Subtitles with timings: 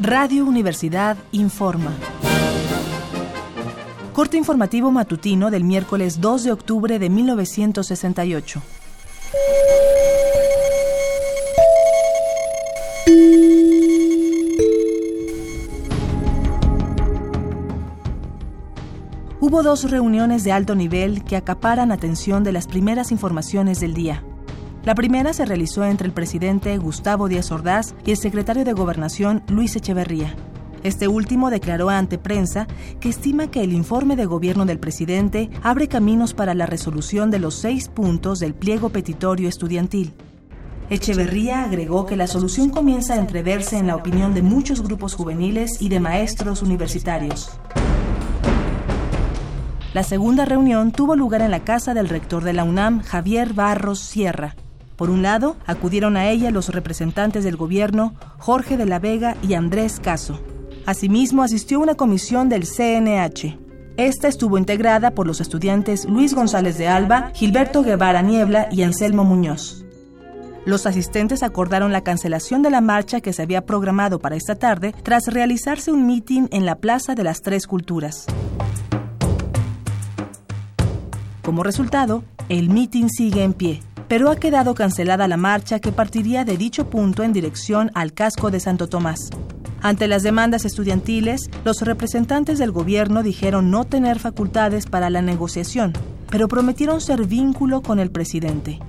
[0.00, 1.92] Radio Universidad informa.
[4.12, 8.60] Corte informativo matutino del miércoles 2 de octubre de 1968.
[19.40, 24.22] Hubo dos reuniones de alto nivel que acaparan atención de las primeras informaciones del día.
[24.84, 29.42] La primera se realizó entre el presidente Gustavo Díaz Ordaz y el secretario de Gobernación
[29.46, 30.34] Luis Echeverría.
[30.82, 32.66] Este último declaró ante prensa
[32.98, 37.38] que estima que el informe de gobierno del presidente abre caminos para la resolución de
[37.38, 40.14] los seis puntos del pliego petitorio estudiantil.
[40.88, 45.82] Echeverría agregó que la solución comienza a entreverse en la opinión de muchos grupos juveniles
[45.82, 47.50] y de maestros universitarios.
[49.92, 53.98] La segunda reunión tuvo lugar en la casa del rector de la UNAM, Javier Barros
[53.98, 54.54] Sierra.
[55.00, 59.54] Por un lado, acudieron a ella los representantes del gobierno, Jorge de la Vega y
[59.54, 60.38] Andrés Caso.
[60.84, 63.58] Asimismo, asistió una comisión del CNH.
[63.96, 69.24] Esta estuvo integrada por los estudiantes Luis González de Alba, Gilberto Guevara Niebla y Anselmo
[69.24, 69.86] Muñoz.
[70.66, 74.94] Los asistentes acordaron la cancelación de la marcha que se había programado para esta tarde
[75.02, 78.26] tras realizarse un mitin en la Plaza de las Tres Culturas.
[81.40, 83.80] Como resultado, el mitin sigue en pie
[84.10, 88.50] pero ha quedado cancelada la marcha que partiría de dicho punto en dirección al casco
[88.50, 89.30] de Santo Tomás.
[89.82, 95.92] Ante las demandas estudiantiles, los representantes del gobierno dijeron no tener facultades para la negociación,
[96.28, 98.80] pero prometieron ser vínculo con el presidente.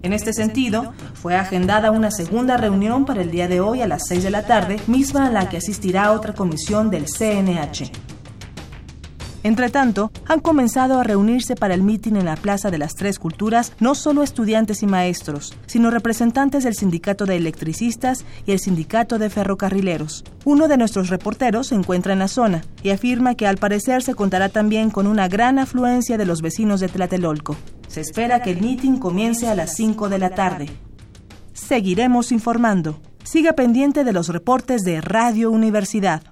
[0.00, 4.04] En este sentido, fue agendada una segunda reunión para el día de hoy a las
[4.08, 7.92] 6 de la tarde, misma a la que asistirá otra comisión del CNH.
[9.44, 13.18] Entre tanto, han comenzado a reunirse para el mitin en la Plaza de las Tres
[13.18, 19.18] Culturas no solo estudiantes y maestros, sino representantes del Sindicato de Electricistas y el Sindicato
[19.18, 20.24] de Ferrocarrileros.
[20.44, 24.14] Uno de nuestros reporteros se encuentra en la zona y afirma que al parecer se
[24.14, 27.56] contará también con una gran afluencia de los vecinos de Tlatelolco.
[27.88, 30.70] Se espera que el mitin comience a las 5 de la tarde.
[31.52, 33.00] Seguiremos informando.
[33.24, 36.31] Siga pendiente de los reportes de Radio Universidad.